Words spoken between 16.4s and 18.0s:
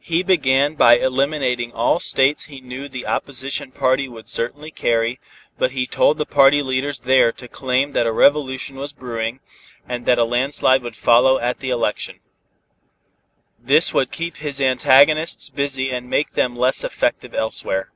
less effective elsewhere.